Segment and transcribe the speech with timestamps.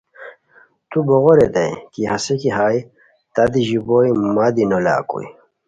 [0.89, 2.79] تو بوغے ریتائے کی ہسے کی ہائے
[3.33, 5.27] تہ دی ژیبوئے مہ دی نو لاکوئے